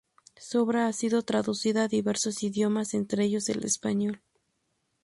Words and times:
Su 0.35 0.59
obra 0.63 0.87
ha 0.87 0.93
sido 0.93 1.21
traducida 1.21 1.83
a 1.83 1.87
diversos 1.87 2.41
idiomas, 2.41 2.95
entre 2.95 3.23
ellos 3.25 3.49
el 3.49 3.63
español. 3.63 4.23